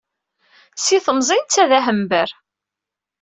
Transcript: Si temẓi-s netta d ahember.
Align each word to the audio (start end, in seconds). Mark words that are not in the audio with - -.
Si 0.83 0.97
temẓi-s 1.05 1.29
netta 1.41 1.63
d 1.69 1.71
ahember. 1.77 2.29